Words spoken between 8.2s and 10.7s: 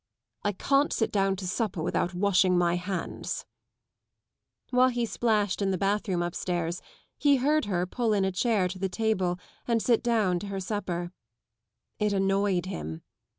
a chair to the table and sit down to her